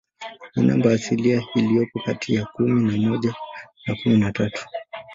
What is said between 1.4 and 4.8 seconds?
iliyopo kati ya kumi na moja na kumi na tatu.